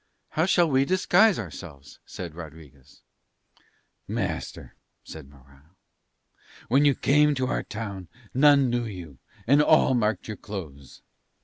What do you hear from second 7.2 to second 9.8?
to our town none knew you and